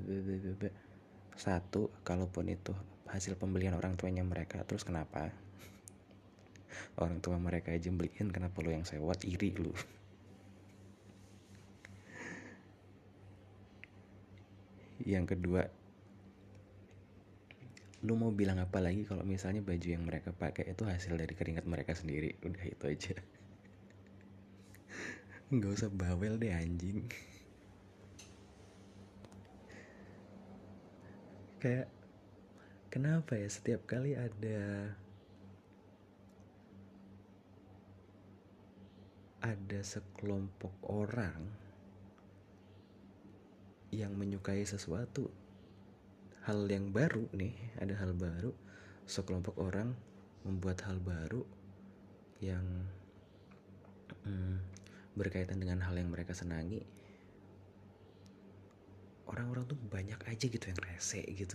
satu 1.37 1.93
kalaupun 2.01 2.49
itu 2.49 2.73
hasil 3.07 3.37
pembelian 3.37 3.77
orang 3.77 3.93
tuanya 3.95 4.25
mereka 4.25 4.65
terus 4.65 4.83
kenapa? 4.83 5.31
Orang 6.97 7.21
tua 7.21 7.37
mereka 7.37 7.69
aja 7.71 7.93
beliin 7.93 8.33
kenapa 8.33 8.57
lo 8.65 8.73
yang 8.73 8.83
sewa? 8.83 9.13
Iri 9.21 9.53
lu. 9.53 9.71
Yang 15.05 15.37
kedua 15.37 15.61
lu 18.05 18.13
mau 18.13 18.29
bilang 18.29 18.61
apa 18.61 18.77
lagi 18.77 19.05
kalau 19.05 19.25
misalnya 19.25 19.61
baju 19.65 19.87
yang 19.87 20.05
mereka 20.05 20.29
pakai 20.33 20.69
itu 20.73 20.85
hasil 20.85 21.13
dari 21.17 21.33
keringat 21.37 21.65
mereka 21.69 21.93
sendiri? 21.93 22.33
Udah 22.41 22.65
itu 22.65 22.83
aja. 22.89 23.15
Nggak 25.53 25.71
usah 25.79 25.89
bawel 25.93 26.41
deh 26.41 26.51
anjing 26.51 27.07
kayak 31.57 31.89
kenapa 32.93 33.33
ya 33.33 33.49
setiap 33.49 33.89
kali 33.89 34.13
ada 34.13 34.93
ada 39.41 39.79
sekelompok 39.81 40.73
orang 40.85 41.49
yang 43.89 44.13
menyukai 44.13 44.61
sesuatu 44.67 45.31
hal 46.45 46.67
yang 46.69 46.93
baru 46.93 47.25
nih 47.33 47.55
ada 47.81 47.95
hal 47.97 48.13
baru 48.13 48.51
sekelompok 49.07 49.55
orang 49.57 49.95
membuat 50.45 50.83
hal 50.85 50.99
baru 51.01 51.41
yang 52.43 52.63
hmm, 54.27 54.61
berkaitan 55.17 55.57
dengan 55.57 55.81
hal 55.81 55.97
yang 55.97 56.13
mereka 56.13 56.37
senangi 56.37 56.85
orang-orang 59.37 59.69
tuh 59.69 59.77
banyak 59.77 60.17
aja 60.25 60.45
gitu 60.49 60.65
yang 60.65 60.81
rese 60.81 61.21
gitu. 61.21 61.53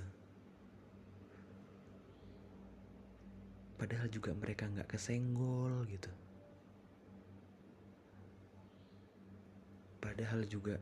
Padahal 3.74 4.06
juga 4.06 4.30
mereka 4.38 4.70
nggak 4.70 4.94
kesenggol 4.94 5.82
gitu. 5.90 6.06
Padahal 9.98 10.46
juga 10.46 10.78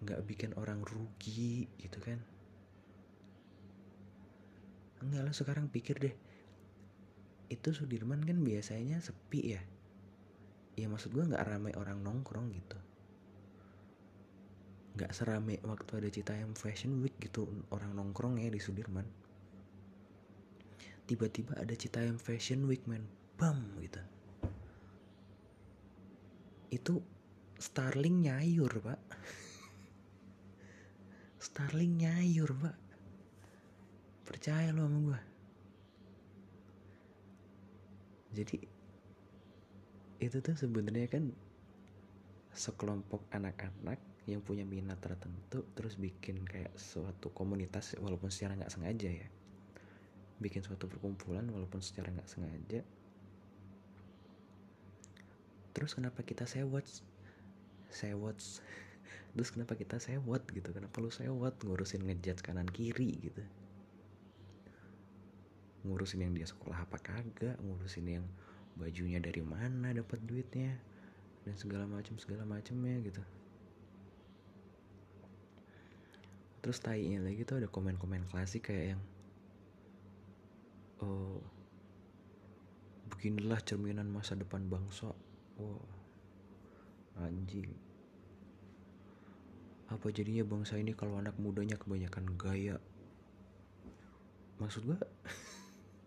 nggak 0.00 0.24
bikin 0.24 0.56
orang 0.56 0.80
rugi 0.80 1.68
gitu 1.76 2.00
kan. 2.00 2.16
Enggak 5.04 5.28
lah 5.28 5.34
sekarang 5.36 5.68
pikir 5.68 6.00
deh. 6.00 6.16
Itu 7.52 7.76
Sudirman 7.76 8.24
kan 8.24 8.40
biasanya 8.40 9.04
sepi 9.04 9.52
ya. 9.52 9.60
Ya 10.80 10.88
maksud 10.88 11.12
gue 11.12 11.28
nggak 11.28 11.44
ramai 11.44 11.76
orang 11.76 12.00
nongkrong 12.00 12.48
gitu 12.56 12.80
nggak 14.96 15.12
serame 15.14 15.62
waktu 15.62 16.02
ada 16.02 16.08
Citayam 16.10 16.52
Fashion 16.58 17.02
Week 17.02 17.14
gitu 17.22 17.46
orang 17.70 17.94
nongkrong 17.94 18.38
ya 18.42 18.50
di 18.50 18.58
Sudirman. 18.58 19.06
Tiba-tiba 21.06 21.58
ada 21.58 21.74
Citayam 21.74 22.18
Fashion 22.18 22.66
Week 22.66 22.82
man 22.86 23.06
bam 23.38 23.76
gitu. 23.82 24.02
Itu 26.70 26.94
Starling 27.60 28.24
nyayur 28.24 28.72
pak. 28.80 29.00
Starling 31.46 32.00
nyayur 32.00 32.50
pak. 32.56 32.76
Percaya 34.24 34.70
lo 34.72 34.86
sama 34.86 34.98
gue 35.10 35.20
jadi 38.30 38.56
itu 40.22 40.36
tuh 40.38 40.54
sebenarnya 40.54 41.08
kan 41.10 41.24
sekelompok 42.54 43.26
anak-anak 43.34 43.98
yang 44.30 44.42
punya 44.42 44.62
minat 44.62 45.02
tertentu 45.02 45.66
terus 45.74 45.98
bikin 45.98 46.46
kayak 46.46 46.70
suatu 46.78 47.34
komunitas 47.34 47.98
walaupun 47.98 48.30
secara 48.30 48.54
nggak 48.54 48.72
sengaja 48.72 49.10
ya. 49.10 49.28
Bikin 50.38 50.62
suatu 50.62 50.86
perkumpulan 50.86 51.44
walaupun 51.50 51.82
secara 51.82 52.14
nggak 52.14 52.30
sengaja. 52.30 52.80
Terus 55.74 55.92
kenapa 55.94 56.22
kita 56.22 56.46
sewot 56.46 56.86
sewot 57.90 58.38
terus 59.34 59.50
kenapa 59.50 59.74
kita 59.74 59.98
sewot 59.98 60.46
gitu? 60.54 60.70
Kenapa 60.70 60.96
lu 61.02 61.10
sewot 61.10 61.58
ngurusin 61.66 62.06
ngejat 62.06 62.40
kanan 62.40 62.70
kiri 62.70 63.18
gitu. 63.18 63.42
Ngurusin 65.84 66.22
yang 66.22 66.32
dia 66.32 66.46
sekolah 66.46 66.86
apa 66.86 67.02
kagak 67.02 67.58
ngurusin 67.58 68.06
yang 68.06 68.26
bajunya 68.78 69.18
dari 69.18 69.42
mana 69.42 69.90
dapat 69.90 70.22
duitnya 70.24 70.78
dan 71.44 71.54
segala 71.56 71.88
macam 71.88 72.16
segala 72.20 72.44
macamnya 72.44 73.00
gitu 73.02 73.22
terus 76.60 76.80
tainya 76.84 77.24
lagi 77.24 77.42
tuh 77.48 77.60
ada 77.60 77.68
komen-komen 77.68 78.28
klasik 78.28 78.68
kayak 78.68 78.96
yang 78.96 79.02
uh, 81.00 81.40
beginilah 83.12 83.60
cerminan 83.64 84.08
masa 84.08 84.36
depan 84.36 84.64
bangsa. 84.68 85.12
Wah 85.60 85.84
anjing. 87.20 87.68
Apa 89.90 90.08
jadinya 90.14 90.46
bangsa 90.46 90.78
ini 90.78 90.94
kalau 90.94 91.18
anak 91.18 91.36
mudanya 91.36 91.76
kebanyakan 91.76 92.38
gaya? 92.38 92.76
Maksud 94.56 94.86
gua 94.86 95.00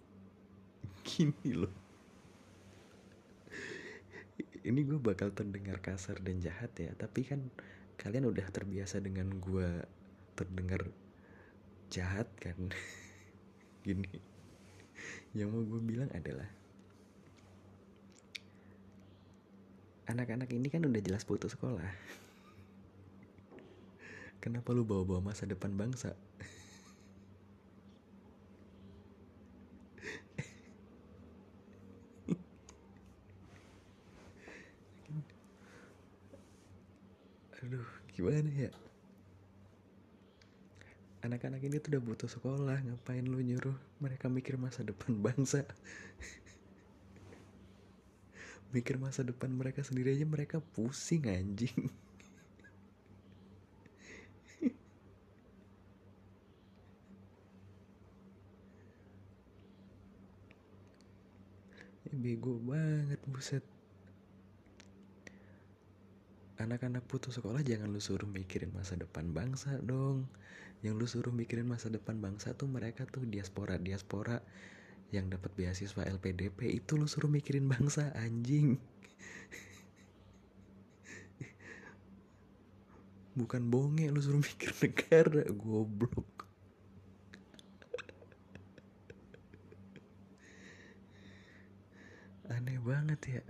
gini 1.10 1.52
loh. 1.54 1.74
Ini 4.64 4.80
gue 4.88 4.96
bakal 4.96 5.36
terdengar 5.36 5.84
kasar 5.84 6.24
dan 6.24 6.40
jahat 6.40 6.72
ya 6.80 6.96
tapi 6.96 7.28
kan 7.28 7.52
kalian 8.00 8.32
udah 8.32 8.48
terbiasa 8.48 9.04
dengan 9.04 9.28
gue 9.44 9.84
terdengar 10.34 10.82
jahat 11.94 12.26
kan? 12.42 12.58
Gini. 13.86 14.10
Yang 15.34 15.50
mau 15.50 15.62
gue 15.66 15.82
bilang 15.82 16.10
adalah 16.14 16.50
anak-anak 20.10 20.52
ini 20.54 20.68
kan 20.70 20.86
udah 20.86 21.02
jelas 21.02 21.26
putus 21.26 21.56
sekolah. 21.58 21.82
Kenapa 24.44 24.76
lu 24.76 24.84
bawa-bawa 24.84 25.32
masa 25.34 25.48
depan 25.48 25.74
bangsa? 25.74 26.14
Aduh 37.64 37.88
gimana 38.12 38.52
ya 38.52 38.83
anak-anak 41.24 41.64
ini 41.64 41.80
tuh 41.80 41.96
udah 41.96 42.04
butuh 42.04 42.28
sekolah 42.28 42.84
ngapain 42.84 43.24
lu 43.24 43.40
nyuruh 43.40 43.80
mereka 44.04 44.28
mikir 44.28 44.60
masa 44.60 44.84
depan 44.84 45.16
bangsa? 45.24 45.64
Mikir 48.76 48.98
masa 49.00 49.24
depan 49.24 49.54
mereka 49.54 49.86
sendiri 49.86 50.12
aja 50.18 50.26
mereka 50.28 50.60
pusing 50.76 51.24
anjing. 51.30 51.88
Bego 62.24 62.60
banget 62.62 63.22
buset 63.30 63.73
anak-anak 66.64 67.04
putus 67.04 67.36
sekolah 67.36 67.60
jangan 67.62 67.92
lu 67.92 68.00
suruh 68.00 68.28
mikirin 68.28 68.72
masa 68.72 68.96
depan 68.96 69.36
bangsa 69.36 69.76
dong. 69.84 70.28
Yang 70.80 70.96
lu 70.96 71.08
suruh 71.08 71.34
mikirin 71.36 71.68
masa 71.68 71.90
depan 71.92 72.22
bangsa 72.24 72.56
tuh 72.56 72.68
mereka 72.72 73.04
tuh 73.08 73.24
diaspora 73.28 73.78
diaspora 73.80 74.42
yang 75.12 75.30
dapat 75.30 75.52
beasiswa 75.54 76.04
LPDP 76.08 76.74
itu 76.74 76.98
lu 76.98 77.06
suruh 77.06 77.30
mikirin 77.30 77.70
bangsa 77.70 78.12
anjing. 78.16 78.80
Bukan 83.40 83.70
bonge 83.70 84.10
lu 84.10 84.22
suruh 84.24 84.42
mikir 84.42 84.72
negara 84.80 85.44
goblok. 85.52 86.48
Aneh 92.52 92.76
banget 92.84 93.22
ya 93.28 93.42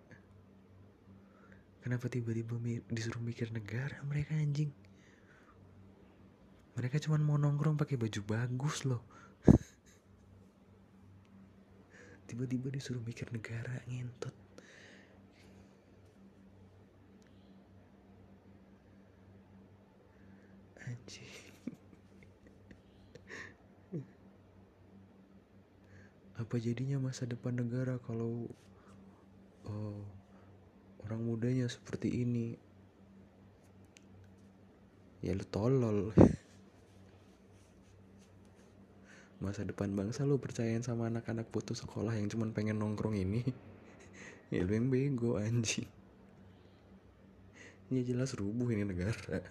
kenapa 1.84 2.08
tiba-tiba 2.08 2.56
disuruh 2.88 3.19
mikir 3.19 3.52
negara 3.52 4.00
mereka 4.08 4.39
anjing? 4.39 4.72
Mereka 6.80 7.04
cuma 7.04 7.19
mau 7.19 7.36
nongkrong 7.36 7.76
pakai 7.76 8.00
baju 8.00 8.24
bagus 8.24 8.88
loh. 8.88 9.04
Tiba-tiba 12.32 12.72
disuruh 12.72 13.04
mikir 13.04 13.28
negara 13.36 13.84
ngentot. 13.86 14.32
Anjing. 20.88 21.36
Apa 26.41 26.56
jadinya 26.58 26.98
masa 26.98 27.30
depan 27.30 27.60
negara 27.60 28.00
kalau 28.02 28.50
oh, 29.67 30.22
orang 31.08 31.22
mudanya 31.24 31.68
seperti 31.68 32.24
ini. 32.24 32.56
Ya 35.24 35.36
lu 35.36 35.44
tolol. 35.48 36.12
Masa 39.44 39.68
depan 39.68 39.92
bangsa 39.96 40.24
lu 40.24 40.39
percayain 40.39 40.84
sama 40.84 41.08
anak-anak 41.12 41.52
putus 41.52 41.84
sekolah 41.84 42.16
yang 42.16 42.32
cuman 42.32 42.56
pengen 42.56 42.80
nongkrong 42.80 43.16
ini? 43.16 43.44
Ya 44.54 44.62
lu 44.62 44.78
yang 44.78 44.94
bego 44.94 45.42
anjing. 45.42 45.89
Ya 47.89 48.06
jelas 48.06 48.38
rubuh 48.38 48.70
ini 48.70 48.86
negara. 48.86 49.42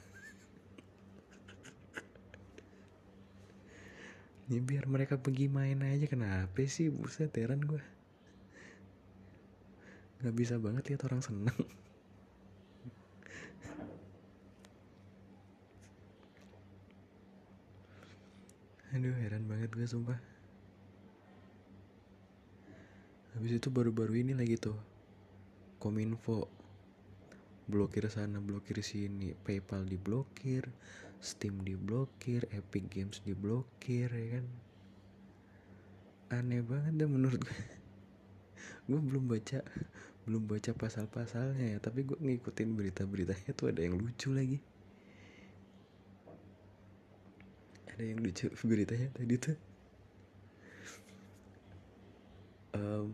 Ya 4.51 4.61
biar 4.61 4.85
mereka 4.85 5.17
pergi 5.17 5.49
main 5.49 5.81
aja 5.81 6.05
kenapa 6.05 6.61
sih? 6.69 6.93
Buset 6.93 7.33
heran 7.35 7.65
gue 7.65 7.81
nggak 10.23 10.39
bisa 10.39 10.55
banget 10.63 10.87
lihat 10.87 11.03
orang 11.11 11.19
seneng. 11.19 11.59
Aduh 18.95 19.19
heran 19.19 19.51
banget 19.51 19.75
gue 19.75 19.83
sumpah. 19.83 20.21
Habis 23.35 23.59
itu 23.59 23.67
baru-baru 23.67 24.23
ini 24.23 24.39
lagi 24.39 24.55
tuh 24.63 24.79
kominfo. 25.83 26.47
Blokir 27.67 28.07
sana 28.07 28.39
blokir 28.39 28.79
sini. 28.79 29.35
Paypal 29.35 29.91
diblokir 29.91 30.71
steam 31.19 31.67
diblokir 31.67 32.47
epic 32.55 32.87
games 32.95 33.19
diblokir 33.27 34.07
ya 34.07 34.39
kan? 34.39 34.47
Aneh 36.31 36.63
banget 36.63 36.95
deh 36.95 37.11
menurut 37.11 37.43
gue 37.43 37.83
gue 38.87 38.99
belum 38.99 39.31
baca 39.31 39.63
belum 40.23 40.47
baca 40.47 40.71
pasal-pasalnya 40.71 41.75
ya 41.75 41.79
tapi 41.83 42.07
gue 42.07 42.15
ngikutin 42.15 42.79
berita-beritanya 42.79 43.51
tuh 43.59 43.75
ada 43.75 43.83
yang 43.83 43.99
lucu 43.99 44.31
lagi. 44.31 44.59
Ada 47.91 48.03
yang 48.07 48.23
lucu 48.23 48.47
beritanya 48.71 49.09
tadi 49.11 49.35
tuh. 49.39 49.59
Um, 52.73 53.13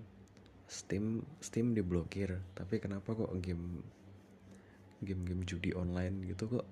Steam 0.68 1.24
Steam 1.40 1.74
diblokir 1.74 2.38
tapi 2.54 2.78
kenapa 2.78 3.10
kok 3.16 3.32
game 3.42 3.82
game-game 5.02 5.42
judi 5.48 5.74
online 5.74 6.22
gitu 6.28 6.60
kok 6.60 6.66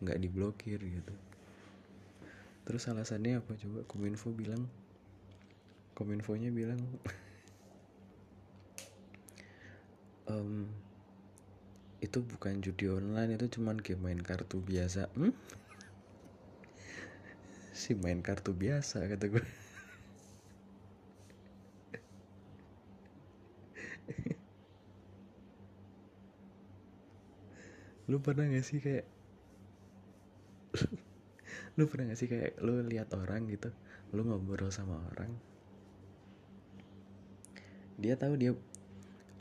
nggak 0.00 0.18
diblokir 0.24 0.80
gitu? 0.80 1.14
Terus 2.64 2.88
alasannya 2.88 3.44
apa 3.44 3.52
coba? 3.60 3.84
Kominfo 3.84 4.32
bilang 4.32 4.66
kominfonya 5.98 6.54
bilang 6.54 6.78
um, 10.28 10.68
itu 11.98 12.22
bukan 12.22 12.62
judi 12.62 12.86
online 12.86 13.34
itu 13.34 13.58
cuman 13.58 13.80
game 13.82 13.98
main 14.04 14.22
kartu 14.22 14.62
biasa 14.62 15.10
hmm? 15.18 15.34
si 17.74 17.98
main 17.98 18.22
kartu 18.22 18.54
biasa 18.54 19.02
kata 19.10 19.26
gue 19.32 19.44
lu 28.08 28.16
pernah 28.24 28.48
gak 28.48 28.64
sih 28.64 28.80
kayak 28.80 29.04
lu 31.76 31.84
pernah 31.86 32.10
gak 32.10 32.18
sih 32.18 32.28
kayak 32.30 32.56
lu 32.64 32.80
lihat 32.86 33.12
orang 33.12 33.46
gitu 33.52 33.68
lu 34.16 34.24
ngobrol 34.24 34.72
sama 34.72 34.96
orang 35.12 35.28
dia 37.98 38.14
tahu 38.14 38.38
dia 38.38 38.54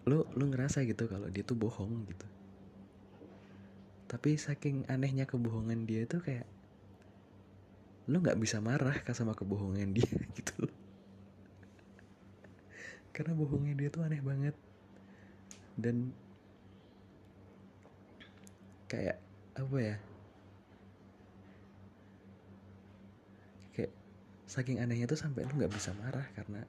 lu 0.07 0.23
lu 0.39 0.47
ngerasa 0.47 0.87
gitu 0.87 1.05
kalau 1.11 1.27
dia 1.27 1.43
tuh 1.43 1.59
bohong 1.59 2.07
gitu. 2.07 2.27
Tapi 4.07 4.39
saking 4.39 4.87
anehnya 4.87 5.27
kebohongan 5.27 5.83
dia 5.83 6.07
itu 6.07 6.23
kayak 6.23 6.47
lu 8.07 8.23
nggak 8.23 8.39
bisa 8.39 8.63
marah 8.63 8.95
sama 9.11 9.35
kebohongan 9.35 9.91
dia 9.91 10.07
gitu 10.39 10.71
karena 13.17 13.33
bohongnya 13.33 13.73
dia 13.73 13.89
tuh 13.89 14.05
aneh 14.05 14.21
banget. 14.21 14.53
Dan 15.73 16.13
kayak 18.85 19.17
apa 19.57 19.77
ya? 19.81 19.97
Kayak 23.73 23.91
saking 24.45 24.77
anehnya 24.77 25.09
tuh 25.09 25.17
sampai 25.17 25.49
lu 25.49 25.57
nggak 25.57 25.73
bisa 25.73 25.97
marah 25.97 26.29
karena 26.37 26.61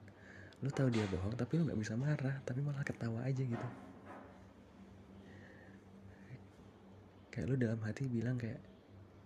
lu 0.59 0.67
tahu 0.67 0.91
dia 0.91 1.07
bohong 1.07 1.39
tapi 1.39 1.55
lu 1.55 1.63
nggak 1.71 1.79
bisa 1.79 1.95
marah 1.95 2.35
tapi 2.43 2.59
malah 2.59 2.83
ketawa 2.83 3.23
aja 3.23 3.39
gitu. 3.39 3.67
Kayak 7.31 7.45
lu 7.47 7.55
dalam 7.55 7.79
hati 7.79 8.11
bilang 8.11 8.35
kayak 8.35 8.59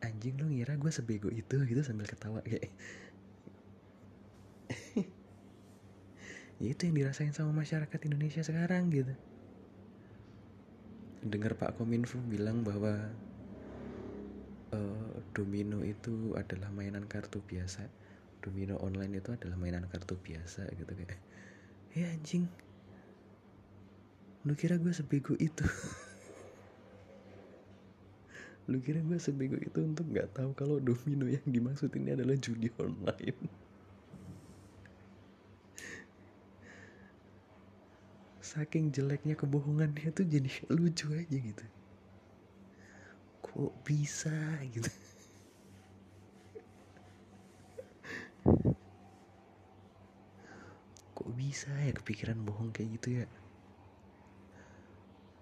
anjing 0.06 0.38
lu 0.38 0.52
ngira 0.54 0.78
gue 0.78 0.92
sebego 0.94 1.34
itu 1.34 1.58
gitu 1.66 1.82
sambil 1.82 2.06
ketawa 2.06 2.46
kayak. 2.46 2.70
Ya 6.62 6.70
itu 6.78 6.82
yang 6.86 6.96
dirasain 7.02 7.34
sama 7.34 7.50
masyarakat 7.50 8.00
Indonesia 8.06 8.46
sekarang 8.46 8.94
gitu. 8.94 9.18
Dengar 11.26 11.58
Pak 11.58 11.82
Kominfo 11.82 12.22
bilang 12.30 12.62
bahwa 12.62 13.10
uh, 14.70 15.14
domino 15.34 15.82
itu 15.82 16.38
adalah 16.38 16.70
mainan 16.70 17.10
kartu 17.10 17.42
biasa 17.42 18.03
domino 18.44 18.76
online 18.84 19.24
itu 19.24 19.32
adalah 19.32 19.56
mainan 19.56 19.88
kartu 19.88 20.20
biasa 20.20 20.68
gitu 20.76 20.92
kayak 20.92 21.16
ya 21.96 22.12
anjing 22.12 22.52
lu 24.44 24.60
kira 24.60 24.76
gue 24.76 24.92
sebego 24.92 25.40
itu? 25.40 25.64
Lu 28.72 28.80
kira 28.80 29.00
gue 29.04 29.20
sebego 29.20 29.56
itu 29.60 29.80
untuk 29.80 30.08
nggak 30.08 30.36
tahu 30.36 30.52
kalau 30.56 30.80
domino 30.84 31.28
yang 31.28 31.44
dimaksud 31.48 31.92
ini 31.96 32.16
adalah 32.16 32.36
judi 32.36 32.68
online. 32.80 33.40
Saking 38.44 38.92
jeleknya 38.92 39.40
kebohongan 39.40 39.96
dia 39.96 40.12
tuh 40.12 40.28
jadi 40.28 40.52
lucu 40.72 41.08
aja 41.16 41.38
gitu. 41.40 41.64
Kok 43.44 43.72
bisa 43.88 44.36
gitu 44.72 44.92
kok 51.24 51.40
bisa 51.40 51.72
ya 51.72 51.96
kepikiran 51.96 52.44
bohong 52.44 52.76
kayak 52.76 53.00
gitu 53.00 53.24
ya? 53.24 53.32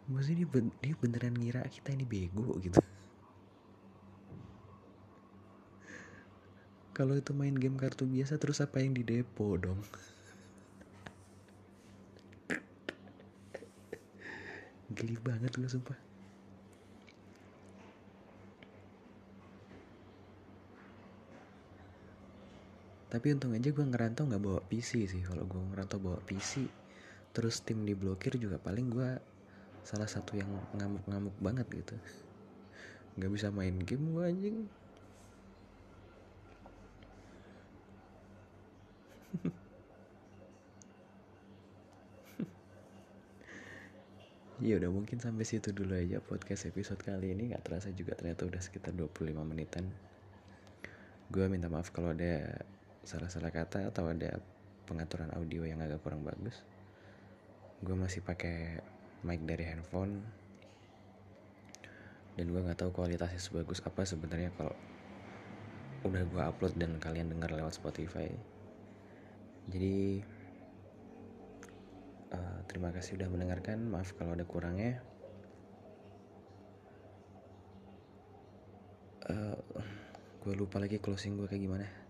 Maksudnya 0.06 0.46
dia, 0.46 0.50
ben 0.54 0.70
dia 0.78 0.94
beneran 0.94 1.34
ngira 1.34 1.66
kita 1.66 1.98
ini 1.98 2.06
bego 2.06 2.54
gitu. 2.62 2.78
Kalau 6.94 7.18
itu 7.18 7.34
main 7.34 7.58
game 7.58 7.82
kartu 7.82 8.06
biasa 8.06 8.38
terus 8.38 8.62
apa 8.62 8.78
yang 8.78 8.94
di 8.94 9.02
depo 9.02 9.58
dong? 9.58 9.82
Geli 14.94 15.18
banget 15.18 15.58
gue 15.58 15.66
sumpah 15.66 16.11
tapi 23.12 23.36
untung 23.36 23.52
aja 23.52 23.68
gue 23.76 23.84
ngerantau 23.84 24.24
nggak 24.24 24.40
bawa 24.40 24.64
PC 24.72 25.04
sih. 25.12 25.22
Kalau 25.28 25.44
gue 25.44 25.60
ngerantau 25.60 26.00
bawa 26.00 26.20
PC 26.24 26.72
terus 27.36 27.64
tim 27.64 27.84
diblokir 27.84 28.36
juga 28.40 28.60
paling 28.60 28.88
gue 28.92 29.10
salah 29.84 30.08
satu 30.08 30.40
yang 30.40 30.48
ngamuk-ngamuk 30.72 31.36
banget 31.44 31.68
gitu. 31.76 31.96
Nggak 33.20 33.32
bisa 33.36 33.48
main 33.52 33.76
game 33.84 34.06
gue 34.16 34.24
anjing. 34.24 34.58
Ya 44.62 44.78
udah 44.78 44.94
mungkin 44.94 45.18
sampai 45.18 45.42
situ 45.42 45.74
dulu 45.74 45.98
aja 45.98 46.22
podcast 46.22 46.70
episode 46.70 47.02
kali 47.02 47.34
ini. 47.34 47.50
Nggak 47.50 47.66
terasa 47.66 47.90
juga 47.98 48.14
ternyata 48.14 48.46
udah 48.46 48.62
sekitar 48.62 48.94
25 48.94 49.42
menitan. 49.42 49.90
Gue 51.34 51.50
minta 51.50 51.66
maaf 51.66 51.90
kalau 51.90 52.14
ada 52.14 52.62
salah-salah 53.02 53.50
kata 53.50 53.90
atau 53.90 54.10
ada 54.10 54.38
pengaturan 54.86 55.34
audio 55.34 55.66
yang 55.66 55.82
agak 55.82 56.02
kurang 56.04 56.22
bagus 56.22 56.62
gue 57.82 57.98
masih 57.98 58.22
pakai 58.22 58.78
mic 59.26 59.42
dari 59.42 59.66
handphone. 59.66 60.22
Dan 62.38 62.54
gue 62.54 62.62
nggak 62.62 62.78
tahu 62.78 62.94
kualitasnya 62.94 63.42
sebagus 63.42 63.82
apa 63.82 64.06
sebenarnya 64.06 64.54
kalau 64.54 64.74
udah 66.06 66.24
gue 66.26 66.42
upload 66.42 66.74
dan 66.78 66.98
kalian 67.02 67.34
dengar 67.34 67.50
lewat 67.50 67.74
Spotify. 67.74 68.30
Jadi 69.70 70.22
uh, 72.34 72.60
terima 72.70 72.94
kasih 72.94 73.18
udah 73.18 73.30
mendengarkan. 73.34 73.82
Maaf 73.90 74.14
kalau 74.14 74.38
ada 74.38 74.46
kurangnya. 74.46 75.02
Uh, 79.26 79.58
gue 80.42 80.54
lupa 80.54 80.82
lagi 80.82 80.98
closing 80.98 81.38
gue 81.38 81.46
kayak 81.46 81.62
gimana 81.62 82.01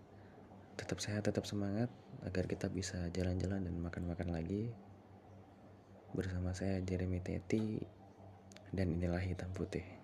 tetap 0.74 0.98
sehat 0.98 1.28
tetap 1.28 1.44
semangat 1.48 1.88
agar 2.26 2.44
kita 2.50 2.68
bisa 2.68 3.08
jalan-jalan 3.14 3.64
dan 3.64 3.76
makan-makan 3.78 4.34
lagi. 4.34 4.72
Bersama 6.12 6.52
saya 6.52 6.82
Jeremy 6.84 7.24
Teti 7.24 7.80
dan 8.72 8.92
inilah 8.92 9.20
hitam 9.20 9.48
putih 9.56 10.01